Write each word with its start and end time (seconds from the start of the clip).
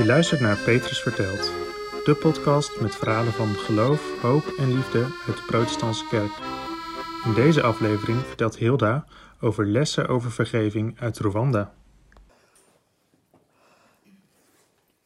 Je 0.00 0.06
luistert 0.06 0.40
naar 0.40 0.58
Petrus 0.58 1.02
Vertelt, 1.02 1.52
de 2.04 2.16
podcast 2.20 2.80
met 2.80 2.94
verhalen 2.94 3.32
van 3.32 3.48
geloof, 3.48 4.20
hoop 4.22 4.54
en 4.58 4.74
liefde 4.74 5.02
uit 5.26 5.36
de 5.36 5.42
Protestantse 5.46 6.06
Kerk. 6.08 6.30
In 7.24 7.34
deze 7.34 7.62
aflevering 7.62 8.18
vertelt 8.18 8.56
Hilda 8.56 9.04
over 9.40 9.66
lessen 9.66 10.08
over 10.08 10.30
vergeving 10.30 11.00
uit 11.00 11.18
Rwanda. 11.18 11.72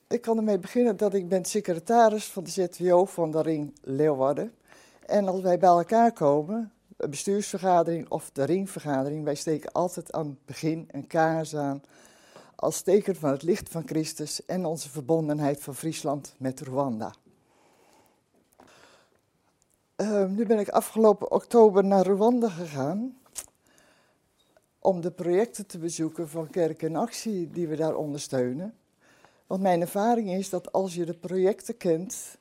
Ik 0.09 0.21
kan 0.21 0.37
ermee 0.37 0.59
beginnen 0.59 0.97
dat 0.97 1.15
ik 1.15 1.29
ben 1.29 1.45
secretaris 1.45 2.25
van 2.25 2.45
de 2.45 2.51
ZWO 2.51 3.05
van 3.05 3.31
de 3.31 3.43
Ring 3.43 3.79
Leeuwarden. 3.83 4.53
En 5.07 5.29
als 5.29 5.41
wij 5.41 5.59
bij 5.59 5.69
elkaar 5.69 6.13
komen, 6.13 6.73
een 6.97 7.11
bestuursvergadering 7.11 8.09
of 8.09 8.31
de 8.33 8.45
ringvergadering, 8.45 9.25
wij 9.25 9.35
steken 9.35 9.73
altijd 9.73 10.13
aan 10.13 10.27
het 10.27 10.47
begin 10.47 10.89
een 10.91 11.07
kaars 11.07 11.57
aan 11.57 11.83
als 12.65 12.83
teken 12.83 13.17
van 13.17 13.31
het 13.31 13.43
licht 13.43 13.69
van 13.69 13.87
Christus 13.87 14.45
en 14.45 14.65
onze 14.65 14.91
verbondenheid 14.91 15.63
van 15.63 15.75
Friesland 15.75 16.35
met 16.39 16.61
Rwanda. 16.61 17.15
Uh, 19.97 20.25
nu 20.25 20.47
ben 20.47 20.59
ik 20.59 20.69
afgelopen 20.69 21.31
oktober 21.31 21.85
naar 21.85 22.07
Rwanda 22.07 22.49
gegaan 22.49 23.19
om 24.79 25.01
de 25.01 25.11
projecten 25.11 25.67
te 25.67 25.79
bezoeken 25.79 26.29
van 26.29 26.51
Kerk 26.51 26.83
en 26.83 26.97
Actie 26.97 27.51
die 27.51 27.69
we 27.69 27.77
daar 27.77 27.97
ondersteunen. 27.97 28.75
Want 29.47 29.63
mijn 29.63 29.81
ervaring 29.81 30.31
is 30.31 30.51
dat 30.51 30.73
als 30.73 30.95
je 30.95 31.05
de 31.05 31.15
projecten 31.15 31.77
kent 31.77 32.39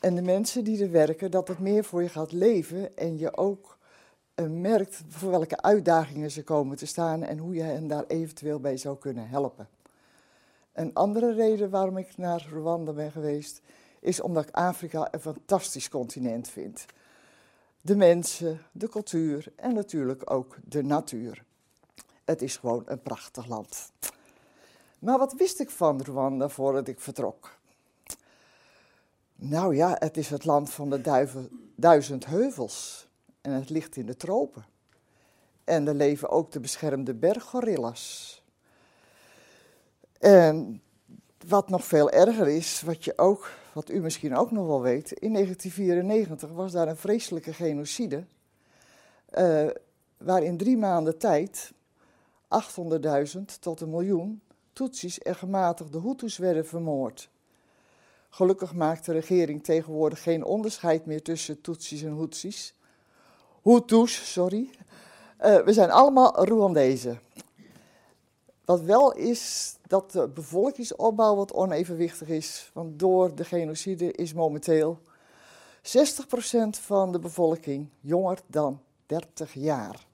en 0.00 0.14
de 0.14 0.22
mensen 0.22 0.64
die 0.64 0.82
er 0.82 0.90
werken, 0.90 1.30
dat 1.30 1.48
het 1.48 1.58
meer 1.58 1.84
voor 1.84 2.02
je 2.02 2.08
gaat 2.08 2.32
leven 2.32 2.96
en 2.96 3.18
je 3.18 3.36
ook 3.36 3.77
merkt 4.46 5.02
voor 5.08 5.30
welke 5.30 5.62
uitdagingen 5.62 6.30
ze 6.30 6.44
komen 6.44 6.76
te 6.76 6.86
staan 6.86 7.22
en 7.22 7.38
hoe 7.38 7.54
je 7.54 7.62
hen 7.62 7.88
daar 7.88 8.04
eventueel 8.06 8.60
bij 8.60 8.76
zou 8.76 8.98
kunnen 8.98 9.28
helpen. 9.28 9.68
Een 10.72 10.94
andere 10.94 11.32
reden 11.32 11.70
waarom 11.70 11.96
ik 11.96 12.16
naar 12.16 12.46
Rwanda 12.52 12.92
ben 12.92 13.10
geweest, 13.10 13.60
is 14.00 14.20
omdat 14.20 14.48
ik 14.48 14.54
Afrika 14.54 15.08
een 15.10 15.20
fantastisch 15.20 15.88
continent 15.88 16.48
vind. 16.48 16.84
De 17.80 17.96
mensen, 17.96 18.60
de 18.72 18.88
cultuur 18.88 19.52
en 19.56 19.74
natuurlijk 19.74 20.30
ook 20.30 20.56
de 20.64 20.82
natuur. 20.82 21.44
Het 22.24 22.42
is 22.42 22.56
gewoon 22.56 22.82
een 22.86 23.02
prachtig 23.02 23.46
land. 23.46 23.92
Maar 24.98 25.18
wat 25.18 25.32
wist 25.32 25.60
ik 25.60 25.70
van 25.70 26.02
Rwanda 26.02 26.48
voordat 26.48 26.88
ik 26.88 27.00
vertrok? 27.00 27.56
Nou 29.34 29.76
ja, 29.76 29.96
het 29.98 30.16
is 30.16 30.30
het 30.30 30.44
land 30.44 30.70
van 30.70 30.90
de 30.90 31.28
duizend 31.74 32.26
heuvels. 32.26 33.07
En 33.40 33.52
het 33.52 33.70
ligt 33.70 33.96
in 33.96 34.06
de 34.06 34.16
tropen. 34.16 34.64
En 35.64 35.88
er 35.88 35.94
leven 35.94 36.28
ook 36.30 36.52
de 36.52 36.60
beschermde 36.60 37.14
berggorilla's. 37.14 38.42
En 40.18 40.82
wat 41.46 41.68
nog 41.68 41.84
veel 41.84 42.10
erger 42.10 42.48
is, 42.48 42.80
wat, 42.80 43.04
je 43.04 43.18
ook, 43.18 43.50
wat 43.72 43.90
u 43.90 44.00
misschien 44.00 44.36
ook 44.36 44.50
nog 44.50 44.66
wel 44.66 44.80
weet, 44.82 45.12
in 45.12 45.32
1994 45.32 46.50
was 46.50 46.72
daar 46.72 46.88
een 46.88 46.96
vreselijke 46.96 47.52
genocide, 47.52 48.24
uh, 49.38 49.66
waar 50.16 50.42
in 50.42 50.56
drie 50.56 50.76
maanden 50.76 51.18
tijd 51.18 51.72
800.000 53.36 53.40
tot 53.60 53.80
een 53.80 53.90
miljoen 53.90 54.40
Tutsis 54.72 55.18
en 55.18 55.34
gematigde 55.34 56.00
Hutus 56.00 56.36
werden 56.36 56.66
vermoord. 56.66 57.30
Gelukkig 58.28 58.74
maakt 58.74 59.04
de 59.04 59.12
regering 59.12 59.64
tegenwoordig 59.64 60.22
geen 60.22 60.44
onderscheid 60.44 61.06
meer 61.06 61.22
tussen 61.22 61.60
Tutsis 61.60 62.02
en 62.02 62.12
Hutsis. 62.12 62.74
Hutus, 63.68 64.32
sorry. 64.32 64.70
Uh, 65.40 65.60
we 65.60 65.72
zijn 65.72 65.90
allemaal 65.90 66.44
Rwandezen. 66.44 67.20
Wat 68.64 68.80
wel 68.80 69.12
is 69.12 69.74
dat 69.86 70.12
de 70.12 70.28
bevolkingsopbouw 70.28 71.34
wat 71.34 71.52
onevenwichtig 71.52 72.28
is. 72.28 72.70
Want 72.74 72.98
door 72.98 73.34
de 73.34 73.44
genocide 73.44 74.12
is 74.12 74.32
momenteel 74.32 74.98
60% 75.82 75.90
van 76.70 77.12
de 77.12 77.18
bevolking 77.18 77.88
jonger 78.00 78.38
dan 78.46 78.80
30 79.06 79.54
jaar. 79.54 80.06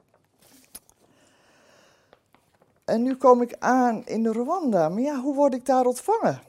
En 2.85 3.03
nu 3.03 3.17
kom 3.17 3.43
ik 3.43 3.57
aan 3.59 4.07
in 4.07 4.27
Rwanda. 4.27 4.89
Maar 4.89 5.03
ja, 5.03 5.21
hoe 5.21 5.35
word 5.35 5.55
ik 5.55 5.67
daar 5.67 5.87
ontvangen? 5.87 6.43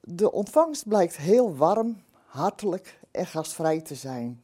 De 0.00 0.32
ontvangst 0.32 0.88
blijkt 0.88 1.16
heel 1.16 1.56
warm, 1.56 2.02
hartelijk 2.26 3.00
en 3.10 3.26
gastvrij 3.26 3.80
te 3.80 3.94
zijn. 3.94 4.42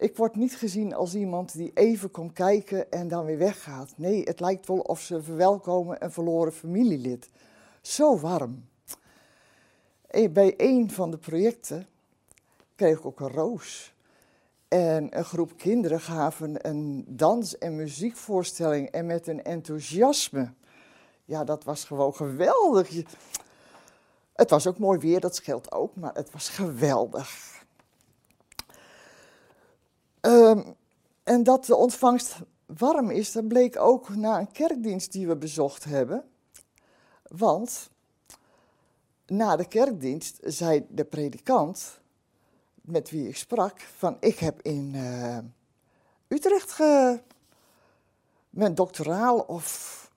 Ik 0.00 0.16
word 0.16 0.36
niet 0.36 0.56
gezien 0.56 0.94
als 0.94 1.14
iemand 1.14 1.52
die 1.52 1.70
even 1.74 2.10
komt 2.10 2.32
kijken 2.32 2.92
en 2.92 3.08
dan 3.08 3.24
weer 3.24 3.38
weggaat. 3.38 3.92
Nee, 3.96 4.22
het 4.22 4.40
lijkt 4.40 4.66
wel 4.66 4.78
of 4.78 5.00
ze 5.00 5.22
verwelkomen 5.22 6.04
een 6.04 6.12
verloren 6.12 6.52
familielid. 6.52 7.28
Zo 7.80 8.18
warm. 8.18 8.68
bij 10.30 10.54
een 10.56 10.90
van 10.90 11.10
de 11.10 11.18
projecten 11.18 11.86
kreeg 12.74 12.98
ik 12.98 13.04
ook 13.04 13.20
een 13.20 13.30
roos. 13.30 13.94
En 14.68 15.18
een 15.18 15.24
groep 15.24 15.56
kinderen 15.56 16.00
gaven 16.00 16.68
een 16.68 17.04
dans- 17.08 17.58
en 17.58 17.76
muziekvoorstelling 17.76 18.90
en 18.90 19.06
met 19.06 19.26
een 19.26 19.44
enthousiasme. 19.44 20.52
Ja, 21.24 21.44
dat 21.44 21.64
was 21.64 21.84
gewoon 21.84 22.14
geweldig. 22.14 22.90
Het 24.32 24.50
was 24.50 24.66
ook 24.66 24.78
mooi 24.78 24.98
weer, 24.98 25.20
dat 25.20 25.36
scheelt 25.36 25.72
ook, 25.72 25.96
maar 25.96 26.14
het 26.14 26.30
was 26.30 26.48
geweldig. 26.48 27.58
Um, 30.20 30.74
en 31.40 31.46
dat 31.46 31.64
de 31.64 31.76
ontvangst 31.76 32.36
warm 32.66 33.10
is, 33.10 33.32
dat 33.32 33.48
bleek 33.48 33.78
ook 33.78 34.08
na 34.08 34.38
een 34.38 34.52
kerkdienst 34.52 35.12
die 35.12 35.26
we 35.26 35.36
bezocht 35.36 35.84
hebben. 35.84 36.24
Want 37.22 37.90
na 39.26 39.56
de 39.56 39.68
kerkdienst 39.68 40.38
zei 40.42 40.86
de 40.88 41.04
predikant, 41.04 42.00
met 42.74 43.10
wie 43.10 43.28
ik 43.28 43.36
sprak, 43.36 43.80
van 43.80 44.16
ik 44.20 44.38
heb 44.38 44.62
in 44.62 44.94
uh, 44.94 45.38
Utrecht 46.28 46.78
mijn 48.50 48.74
doctoraal 48.74 49.38
of 49.38 50.10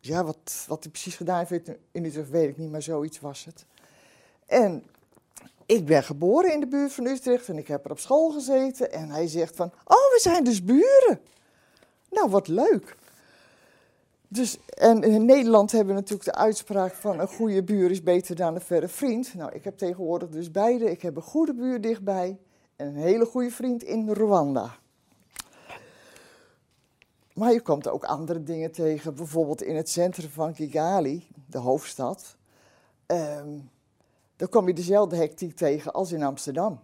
ja, 0.00 0.24
wat, 0.24 0.64
wat 0.68 0.82
hij 0.82 0.92
precies 0.92 1.16
gedaan 1.16 1.44
heeft 1.48 1.70
in 1.92 2.04
Utrecht 2.04 2.30
weet 2.30 2.48
ik 2.48 2.56
niet, 2.56 2.70
maar 2.70 2.82
zoiets 2.82 3.20
was 3.20 3.44
het. 3.44 3.64
En 4.46 4.84
ik 5.70 5.86
ben 5.86 6.02
geboren 6.02 6.52
in 6.52 6.60
de 6.60 6.66
buurt 6.66 6.92
van 6.92 7.06
Utrecht 7.06 7.48
en 7.48 7.58
ik 7.58 7.68
heb 7.68 7.84
er 7.84 7.90
op 7.90 7.98
school 7.98 8.30
gezeten. 8.30 8.92
En 8.92 9.10
hij 9.10 9.26
zegt 9.26 9.56
van, 9.56 9.66
oh, 9.66 10.10
we 10.12 10.18
zijn 10.22 10.44
dus 10.44 10.64
buren. 10.64 11.20
Nou, 12.10 12.30
wat 12.30 12.48
leuk. 12.48 12.96
Dus, 14.28 14.58
en 14.68 15.02
in 15.02 15.24
Nederland 15.24 15.72
hebben 15.72 15.94
we 15.94 16.00
natuurlijk 16.00 16.30
de 16.30 16.34
uitspraak 16.34 16.94
van 16.94 17.20
een 17.20 17.28
goede 17.28 17.62
buur 17.62 17.90
is 17.90 18.02
beter 18.02 18.36
dan 18.36 18.54
een 18.54 18.60
verre 18.60 18.88
vriend. 18.88 19.34
Nou, 19.34 19.52
ik 19.52 19.64
heb 19.64 19.78
tegenwoordig 19.78 20.28
dus 20.28 20.50
beide. 20.50 20.90
Ik 20.90 21.02
heb 21.02 21.16
een 21.16 21.22
goede 21.22 21.54
buur 21.54 21.80
dichtbij 21.80 22.38
en 22.76 22.86
een 22.86 22.96
hele 22.96 23.24
goede 23.24 23.50
vriend 23.50 23.82
in 23.82 24.12
Rwanda. 24.12 24.76
Maar 27.34 27.52
je 27.52 27.60
komt 27.60 27.88
ook 27.88 28.04
andere 28.04 28.42
dingen 28.42 28.72
tegen, 28.72 29.14
bijvoorbeeld 29.14 29.62
in 29.62 29.76
het 29.76 29.88
centrum 29.88 30.30
van 30.30 30.54
Kigali, 30.54 31.26
de 31.46 31.58
hoofdstad. 31.58 32.36
Um, 33.06 33.70
dan 34.40 34.48
kom 34.48 34.66
je 34.66 34.74
dezelfde 34.74 35.16
hectiek 35.16 35.56
tegen 35.56 35.92
als 35.92 36.12
in 36.12 36.22
Amsterdam. 36.22 36.80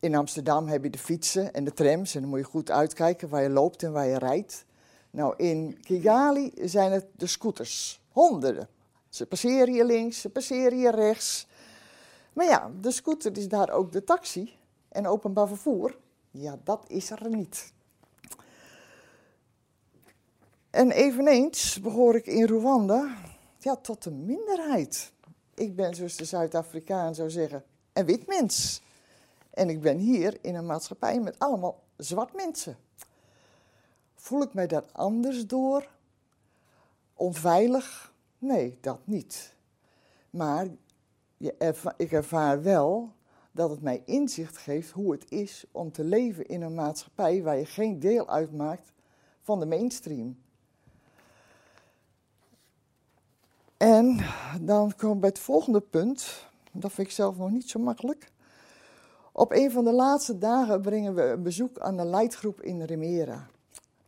In 0.00 0.14
Amsterdam 0.14 0.66
heb 0.66 0.82
je 0.82 0.90
de 0.90 0.98
fietsen 0.98 1.52
en 1.54 1.64
de 1.64 1.72
trams 1.72 2.14
en 2.14 2.20
dan 2.20 2.30
moet 2.30 2.38
je 2.38 2.44
goed 2.44 2.70
uitkijken 2.70 3.28
waar 3.28 3.42
je 3.42 3.50
loopt 3.50 3.82
en 3.82 3.92
waar 3.92 4.06
je 4.06 4.18
rijdt. 4.18 4.64
Nou, 5.10 5.34
in 5.36 5.80
Kigali 5.82 6.52
zijn 6.60 6.92
het 6.92 7.06
de 7.16 7.26
scooters, 7.26 8.00
honderden. 8.12 8.68
Ze 9.08 9.26
passeren 9.26 9.74
je 9.74 9.84
links, 9.84 10.20
ze 10.20 10.30
passeren 10.30 10.78
je 10.78 10.90
rechts. 10.90 11.46
Maar 12.32 12.46
ja, 12.46 12.70
de 12.80 12.90
scooter 12.90 13.36
is 13.36 13.48
daar 13.48 13.70
ook 13.70 13.92
de 13.92 14.04
taxi 14.04 14.56
en 14.88 15.06
openbaar 15.06 15.48
vervoer. 15.48 15.96
Ja, 16.30 16.58
dat 16.64 16.84
is 16.86 17.10
er 17.10 17.28
niet. 17.28 17.72
En 20.70 20.90
eveneens 20.90 21.80
behoor 21.80 22.14
ik 22.14 22.26
in 22.26 22.46
Rwanda 22.46 23.16
ja, 23.58 23.76
tot 23.76 24.02
de 24.02 24.10
minderheid. 24.10 25.12
Ik 25.60 25.76
ben, 25.76 25.94
zoals 25.94 26.16
de 26.16 26.24
Zuid-Afrikaan 26.24 27.14
zou 27.14 27.30
zeggen, 27.30 27.64
een 27.92 28.04
wit 28.06 28.26
mens. 28.26 28.82
En 29.50 29.68
ik 29.68 29.80
ben 29.80 29.98
hier 29.98 30.38
in 30.40 30.54
een 30.54 30.66
maatschappij 30.66 31.20
met 31.20 31.38
allemaal 31.38 31.82
zwart 31.96 32.34
mensen. 32.34 32.76
Voel 34.14 34.42
ik 34.42 34.54
mij 34.54 34.66
daar 34.66 34.84
anders 34.92 35.46
door? 35.46 35.88
Onveilig? 37.14 38.12
Nee, 38.38 38.78
dat 38.80 38.98
niet. 39.04 39.54
Maar 40.30 40.66
ik 41.96 42.12
ervaar 42.12 42.62
wel 42.62 43.12
dat 43.52 43.70
het 43.70 43.82
mij 43.82 44.02
inzicht 44.04 44.56
geeft 44.56 44.90
hoe 44.90 45.12
het 45.12 45.30
is 45.30 45.64
om 45.72 45.92
te 45.92 46.04
leven 46.04 46.46
in 46.46 46.62
een 46.62 46.74
maatschappij 46.74 47.42
waar 47.42 47.58
je 47.58 47.66
geen 47.66 47.98
deel 47.98 48.28
uitmaakt 48.28 48.92
van 49.40 49.60
de 49.60 49.66
mainstream. 49.66 50.38
En 53.80 54.20
dan 54.60 54.94
kom 54.96 55.12
ik 55.12 55.20
bij 55.20 55.28
het 55.28 55.38
volgende 55.38 55.80
punt. 55.80 56.46
Dat 56.72 56.92
vind 56.92 57.06
ik 57.06 57.12
zelf 57.12 57.36
nog 57.36 57.50
niet 57.50 57.70
zo 57.70 57.78
makkelijk. 57.78 58.32
Op 59.32 59.52
een 59.52 59.70
van 59.70 59.84
de 59.84 59.92
laatste 59.92 60.38
dagen 60.38 60.80
brengen 60.80 61.14
we 61.14 61.22
een 61.22 61.42
bezoek 61.42 61.78
aan 61.78 61.96
de 61.96 62.04
leidgroep 62.04 62.60
in 62.60 62.82
Remera. 62.82 63.46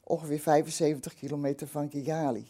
Ongeveer 0.05 0.39
75 0.39 1.15
kilometer 1.15 1.67
van 1.67 1.89
Kigali. 1.89 2.47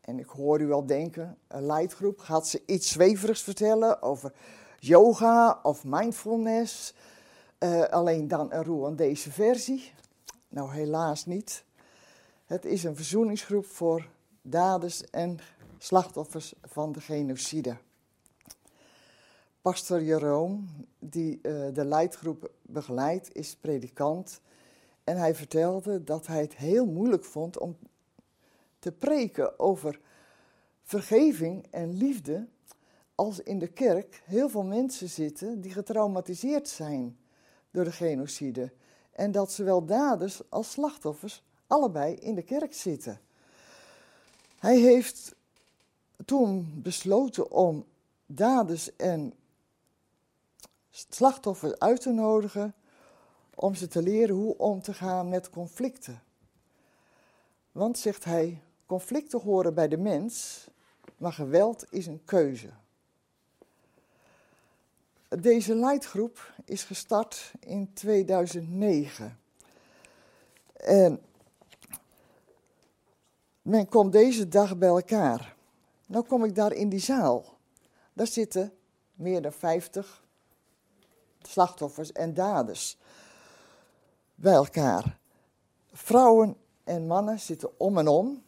En 0.00 0.18
ik 0.18 0.26
hoor 0.26 0.60
u 0.60 0.72
al 0.72 0.86
denken, 0.86 1.36
een 1.48 1.66
leidgroep, 1.66 2.18
gaat 2.18 2.48
ze 2.48 2.62
iets 2.66 2.88
zweverigs 2.88 3.42
vertellen 3.42 4.02
over 4.02 4.32
yoga 4.78 5.60
of 5.62 5.84
mindfulness? 5.84 6.94
Uh, 7.58 7.82
alleen 7.82 8.28
dan 8.28 8.52
een 8.52 8.64
Rwandese 8.64 9.32
versie? 9.32 9.92
Nou, 10.48 10.72
helaas 10.72 11.26
niet. 11.26 11.64
Het 12.46 12.64
is 12.64 12.84
een 12.84 12.96
verzoeningsgroep 12.96 13.66
voor 13.66 14.08
daders 14.42 15.10
en 15.10 15.38
slachtoffers 15.84 16.54
van 16.62 16.92
de 16.92 17.00
genocide. 17.00 17.76
Pastor 19.62 20.02
Jeroen, 20.02 20.68
die 20.98 21.38
uh, 21.42 21.74
de 21.74 21.84
leidgroep 21.84 22.50
begeleidt, 22.62 23.34
is 23.34 23.56
predikant. 23.56 24.40
En 25.04 25.16
hij 25.16 25.34
vertelde 25.34 26.04
dat 26.04 26.26
hij 26.26 26.40
het 26.40 26.56
heel 26.56 26.86
moeilijk 26.86 27.24
vond 27.24 27.58
om 27.58 27.76
te 28.78 28.92
preken 28.92 29.58
over 29.58 30.00
vergeving 30.82 31.66
en 31.70 31.96
liefde 31.96 32.46
als 33.14 33.40
in 33.40 33.58
de 33.58 33.68
kerk 33.68 34.22
heel 34.24 34.48
veel 34.48 34.64
mensen 34.64 35.08
zitten 35.08 35.60
die 35.60 35.72
getraumatiseerd 35.72 36.68
zijn 36.68 37.18
door 37.70 37.84
de 37.84 37.92
genocide. 37.92 38.72
En 39.10 39.32
dat 39.32 39.52
zowel 39.52 39.84
daders 39.84 40.50
als 40.50 40.70
slachtoffers 40.70 41.44
allebei 41.66 42.14
in 42.14 42.34
de 42.34 42.42
kerk 42.42 42.74
zitten. 42.74 43.20
Hij 44.58 44.78
heeft 44.78 45.34
toen 46.24 46.80
besloten 46.82 47.50
om 47.50 47.84
daders 48.26 48.96
en 48.96 49.34
slachtoffers 50.90 51.78
uit 51.78 52.00
te 52.00 52.10
nodigen 52.10 52.74
om 53.54 53.74
ze 53.74 53.88
te 53.88 54.02
leren 54.02 54.34
hoe 54.34 54.58
om 54.58 54.82
te 54.82 54.94
gaan 54.94 55.28
met 55.28 55.50
conflicten. 55.50 56.22
Want, 57.72 57.98
zegt 57.98 58.24
hij, 58.24 58.62
conflicten 58.86 59.40
horen 59.40 59.74
bij 59.74 59.88
de 59.88 59.96
mens, 59.96 60.66
maar 61.16 61.32
geweld 61.32 61.84
is 61.90 62.06
een 62.06 62.24
keuze. 62.24 62.70
Deze 65.28 65.74
leidgroep 65.74 66.52
is 66.64 66.84
gestart 66.84 67.52
in 67.60 67.92
2009. 67.92 69.38
En 70.72 71.20
men 73.62 73.88
komt 73.88 74.12
deze 74.12 74.48
dag 74.48 74.76
bij 74.78 74.88
elkaar. 74.88 75.53
Nou 76.06 76.24
kom 76.24 76.44
ik 76.44 76.54
daar 76.54 76.72
in 76.72 76.88
die 76.88 77.00
zaal. 77.00 77.44
Daar 78.12 78.26
zitten 78.26 78.72
meer 79.14 79.42
dan 79.42 79.52
50 79.52 80.24
slachtoffers 81.42 82.12
en 82.12 82.34
daders 82.34 82.96
bij 84.34 84.54
elkaar. 84.54 85.18
Vrouwen 85.92 86.56
en 86.84 87.06
mannen 87.06 87.40
zitten 87.40 87.80
om 87.80 87.98
en 87.98 88.08
om. 88.08 88.42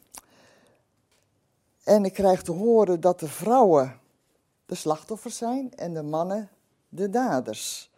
En 1.85 2.05
ik 2.05 2.13
krijg 2.13 2.43
te 2.43 2.53
horen 2.53 3.01
dat 3.01 3.21
de 3.21 3.29
vrouwen 3.29 4.01
de 4.67 4.75
slachtoffers 4.75 5.37
zijn 5.37 5.75
en 5.75 5.95
de 5.95 6.03
mannen 6.03 6.51
de 6.89 7.11
daders. 7.11 7.91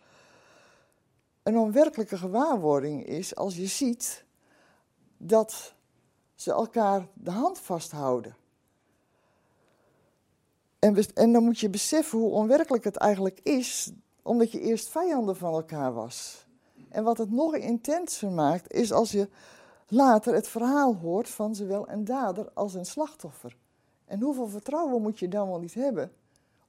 Een 1.42 1.58
onwerkelijke 1.58 2.18
gewaarwording 2.18 3.06
is 3.06 3.36
als 3.36 3.56
je 3.56 3.66
ziet 3.66 4.24
dat 5.16 5.74
ze 6.34 6.52
elkaar 6.52 7.08
de 7.14 7.30
hand 7.30 7.58
vasthouden. 7.58 8.36
En, 10.78 11.32
dan 11.32 11.44
moet 11.44 11.58
je 11.58 11.70
beseffen 11.70 12.18
hoe 12.18 12.30
onwerkelijk 12.30 12.84
het 12.84 12.96
eigenlijk 12.96 13.40
is, 13.42 13.92
omdat 14.22 14.52
je 14.52 14.60
eerst 14.60 14.88
vijanden 14.88 15.36
van 15.36 15.52
elkaar 15.52 15.92
was. 15.92 16.46
En 16.88 17.04
wat 17.04 17.18
het 17.18 17.30
nog 17.30 17.56
intenser 17.56 18.30
maakt, 18.30 18.72
is 18.72 18.92
als 18.92 19.10
je 19.10 19.28
later 19.88 20.34
het 20.34 20.48
verhaal 20.48 20.94
hoort 20.94 21.28
van 21.28 21.54
zowel 21.54 21.88
een 21.88 22.04
dader 22.04 22.50
als 22.54 22.74
een 22.74 22.86
slachtoffer. 22.86 23.56
En 24.04 24.20
hoeveel 24.20 24.48
vertrouwen 24.48 25.02
moet 25.02 25.18
je 25.18 25.28
dan 25.28 25.48
wel 25.48 25.58
niet 25.58 25.74
hebben 25.74 26.12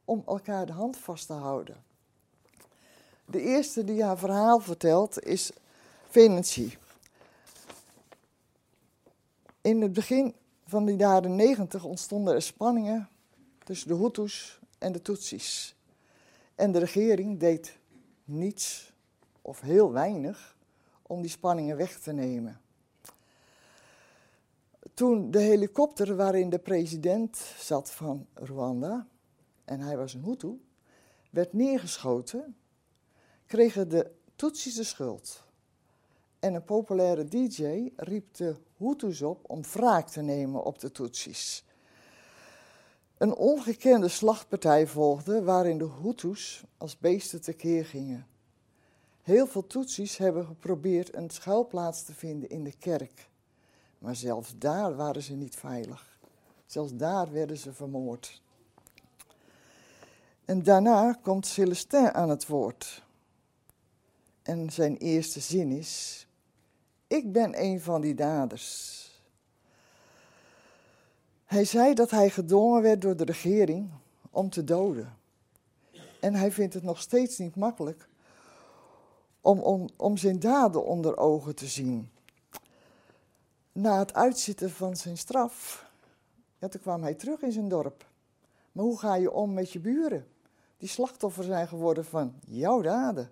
om 0.06 0.24
elkaar 0.26 0.66
de 0.66 0.72
hand 0.72 0.98
vast 0.98 1.28
te 1.28 1.34
houden? 1.34 1.84
De 3.26 3.42
eerste 3.42 3.84
die 3.84 4.04
haar 4.04 4.18
verhaal 4.18 4.60
vertelt 4.60 5.24
is 5.24 5.52
Venentie. 6.10 6.78
In 9.62 9.82
het 9.82 9.94
begin 9.94 10.34
van 10.66 10.86
de 10.86 10.96
jaren 10.96 11.36
negentig 11.36 11.84
ontstonden 11.84 12.34
er 12.34 12.42
spanningen 12.42 13.10
tussen 13.70 13.88
de 13.88 13.96
Hutus 13.96 14.60
en 14.78 14.92
de 14.92 15.02
Tutsis. 15.02 15.76
En 16.56 16.72
de 16.72 16.80
regering 16.80 17.40
deed 17.40 17.78
niets 18.24 18.94
of 19.42 19.62
heel 19.62 19.92
weinig 19.92 20.58
om 21.02 21.22
die 21.22 21.30
spanningen 21.30 21.78
weg 21.78 22.00
te 22.00 22.12
nemen. 22.12 22.62
Toen 24.94 25.32
de 25.32 25.40
helikopter 25.40 26.16
waarin 26.16 26.50
de 26.50 26.60
president 26.60 27.38
zat 27.58 27.92
van 27.92 28.28
Rwanda, 28.34 29.08
en 29.66 29.80
hij 29.80 29.98
was 29.98 30.14
een 30.14 30.24
Hutu, 30.24 30.62
werd 31.30 31.54
neergeschoten, 31.54 32.56
kregen 33.46 33.90
de 33.90 34.12
Tutsis 34.36 34.76
de 34.76 34.84
schuld. 34.84 35.44
En 36.40 36.54
een 36.54 36.66
populaire 36.66 37.28
DJ 37.28 37.92
riep 37.96 38.34
de 38.34 38.56
Hutus 38.78 39.22
op 39.22 39.50
om 39.50 39.62
wraak 39.62 40.10
te 40.10 40.22
nemen 40.22 40.64
op 40.64 40.80
de 40.80 40.92
Tutsis. 40.92 41.64
Een 43.20 43.36
ongekende 43.36 44.08
slachtpartij 44.08 44.88
volgde 44.88 45.44
waarin 45.44 45.78
de 45.78 45.90
Hutus 46.02 46.64
als 46.78 46.98
beesten 46.98 47.42
tekeer 47.42 47.86
gingen. 47.86 48.28
Heel 49.22 49.48
veel 49.48 49.68
Tutsis 49.68 50.18
hebben 50.18 50.46
geprobeerd 50.46 51.16
een 51.16 51.30
schuilplaats 51.30 52.04
te 52.04 52.14
vinden 52.14 52.50
in 52.50 52.64
de 52.64 52.74
kerk. 52.80 53.30
Maar 53.98 54.16
zelfs 54.16 54.54
daar 54.58 54.96
waren 54.96 55.24
ze 55.24 55.34
niet 55.34 55.56
veilig. 55.56 56.20
Zelfs 56.66 56.96
daar 56.96 57.32
werden 57.32 57.58
ze 57.58 57.74
vermoord. 57.74 58.42
En 60.46 60.64
daarna 60.64 61.20
komt 61.22 61.46
Celestin 61.46 62.14
aan 62.14 62.30
het 62.30 62.48
woord. 62.48 63.04
En 64.42 64.70
zijn 64.70 64.98
eerste 64.98 65.40
zin 65.40 65.72
is: 65.72 66.28
Ik 67.08 67.32
ben 67.32 67.62
een 67.62 67.82
van 67.82 68.02
die 68.02 68.16
daders. 68.16 68.99
Hij 71.50 71.66
zei 71.66 71.94
dat 71.94 72.10
hij 72.10 72.30
gedwongen 72.30 72.82
werd 72.82 73.02
door 73.02 73.16
de 73.16 73.24
regering 73.24 73.90
om 74.30 74.50
te 74.50 74.64
doden. 74.64 75.18
En 76.20 76.34
hij 76.34 76.52
vindt 76.52 76.74
het 76.74 76.84
nog 76.84 77.02
steeds 77.02 77.38
niet 77.38 77.56
makkelijk 77.56 78.08
om, 79.42 79.60
om, 79.60 79.90
om 79.98 80.18
zijn 80.18 80.40
daden 80.40 80.86
onder 80.86 81.18
ogen 81.18 81.56
te 81.56 81.68
zien. 81.68 82.10
Na 83.72 84.00
het 84.00 84.14
uitzitten 84.14 84.72
van 84.72 84.96
zijn 84.96 85.18
straf, 85.18 85.86
toen 86.60 86.82
kwam 86.82 87.02
hij 87.02 87.14
terug 87.14 87.42
in 87.42 87.52
zijn 87.52 87.70
dorp. 87.70 88.06
Maar 88.72 88.86
hoe 88.86 89.00
ga 89.00 89.16
je 89.16 89.32
om 89.32 89.54
met 89.54 89.72
je 89.72 89.80
buren? 89.80 90.28
Die 90.78 90.90
slachtoffer 90.90 91.44
zijn 91.44 91.68
geworden 91.68 92.06
van 92.06 92.34
jouw 92.46 92.82
daden. 92.82 93.32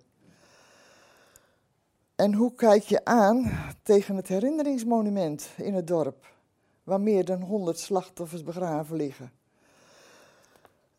En 2.14 2.34
hoe 2.34 2.54
kijk 2.54 2.82
je 2.82 3.04
aan 3.04 3.50
tegen 3.82 4.16
het 4.16 4.28
herinneringsmonument 4.28 5.48
in 5.56 5.74
het 5.74 5.86
dorp, 5.86 6.36
waar 6.88 7.00
meer 7.00 7.24
dan 7.24 7.42
honderd 7.42 7.78
slachtoffers 7.78 8.42
begraven 8.42 8.96
liggen? 8.96 9.32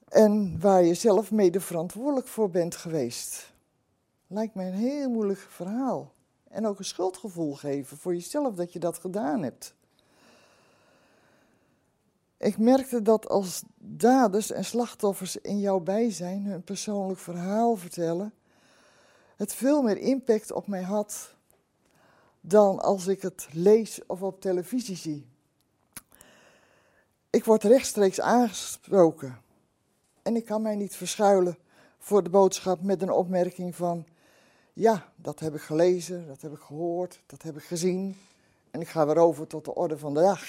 En 0.07 0.59
waar 0.59 0.83
je 0.83 0.93
zelf 0.93 1.31
mede 1.31 1.59
verantwoordelijk 1.59 2.27
voor 2.27 2.49
bent 2.49 2.75
geweest. 2.75 3.53
Lijkt 4.27 4.55
mij 4.55 4.67
een 4.67 4.73
heel 4.73 5.09
moeilijk 5.09 5.39
verhaal. 5.39 6.11
En 6.49 6.67
ook 6.67 6.79
een 6.79 6.85
schuldgevoel 6.85 7.55
geven 7.55 7.97
voor 7.97 8.13
jezelf 8.13 8.55
dat 8.55 8.73
je 8.73 8.79
dat 8.79 8.97
gedaan 8.97 9.43
hebt. 9.43 9.73
Ik 12.37 12.57
merkte 12.57 13.01
dat 13.01 13.29
als 13.29 13.63
daders 13.77 14.51
en 14.51 14.65
slachtoffers 14.65 15.37
in 15.37 15.59
jouw 15.59 15.79
bijzijn 15.79 16.45
hun 16.45 16.63
persoonlijk 16.63 17.19
verhaal 17.19 17.75
vertellen, 17.75 18.33
het 19.35 19.53
veel 19.53 19.81
meer 19.81 19.97
impact 19.97 20.51
op 20.51 20.67
mij 20.67 20.83
had 20.83 21.35
dan 22.41 22.79
als 22.79 23.07
ik 23.07 23.21
het 23.21 23.47
lees 23.51 24.05
of 24.07 24.21
op 24.21 24.41
televisie 24.41 24.95
zie. 24.95 25.28
Ik 27.31 27.45
word 27.45 27.63
rechtstreeks 27.63 28.21
aangesproken 28.21 29.41
en 30.21 30.35
ik 30.35 30.45
kan 30.45 30.61
mij 30.61 30.75
niet 30.75 30.95
verschuilen 30.95 31.57
voor 31.97 32.23
de 32.23 32.29
boodschap 32.29 32.81
met 32.81 33.01
een 33.01 33.11
opmerking 33.11 33.75
van 33.75 34.05
ja, 34.73 35.11
dat 35.15 35.39
heb 35.39 35.55
ik 35.55 35.61
gelezen, 35.61 36.27
dat 36.27 36.41
heb 36.41 36.51
ik 36.51 36.59
gehoord, 36.59 37.19
dat 37.25 37.41
heb 37.41 37.57
ik 37.57 37.63
gezien. 37.63 38.17
En 38.71 38.81
ik 38.81 38.87
ga 38.87 39.05
weer 39.05 39.17
over 39.17 39.47
tot 39.47 39.65
de 39.65 39.75
orde 39.75 39.97
van 39.97 40.13
de 40.13 40.19
dag. 40.19 40.41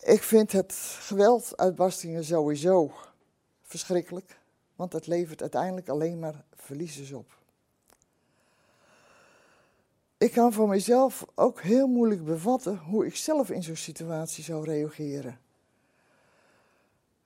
Ik 0.00 0.22
vind 0.22 0.52
het 0.52 0.72
gewelduitbarstingen 1.00 2.24
sowieso 2.24 2.92
verschrikkelijk, 3.62 4.38
want 4.76 4.92
het 4.92 5.06
levert 5.06 5.40
uiteindelijk 5.40 5.88
alleen 5.88 6.18
maar 6.18 6.44
verliezers 6.54 7.12
op 7.12 7.38
ik 10.18 10.32
kan 10.32 10.52
voor 10.52 10.68
mezelf 10.68 11.24
ook 11.34 11.62
heel 11.62 11.86
moeilijk 11.86 12.24
bevatten 12.24 12.76
hoe 12.78 13.06
ik 13.06 13.16
zelf 13.16 13.50
in 13.50 13.62
zo'n 13.62 13.76
situatie 13.76 14.44
zou 14.44 14.64
reageren. 14.64 15.40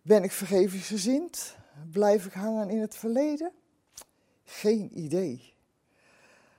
Ben 0.03 0.23
ik 0.23 0.33
vergevingsgezind? 0.33 1.57
Blijf 1.91 2.27
ik 2.27 2.33
hangen 2.33 2.71
in 2.71 2.81
het 2.81 2.97
verleden? 2.97 3.53
Geen 4.45 4.99
idee. 4.99 5.55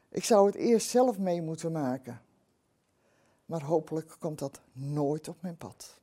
Ik 0.09 0.23
zou 0.23 0.45
het 0.45 0.55
eerst 0.55 0.89
zelf 0.89 1.19
mee 1.19 1.41
moeten 1.41 1.71
maken. 1.71 2.21
Maar 3.45 3.61
hopelijk 3.61 4.15
komt 4.19 4.39
dat 4.39 4.61
nooit 4.71 5.27
op 5.27 5.41
mijn 5.41 5.57
pad. 5.57 6.01